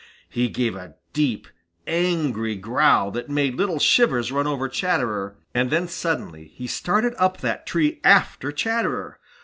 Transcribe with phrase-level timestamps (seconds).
[0.29, 1.47] He gave a deep,
[1.85, 7.37] angry growl that made little shivers run over Chatterer, and then suddenly he started up
[7.41, 9.19] that tree after Chatterer.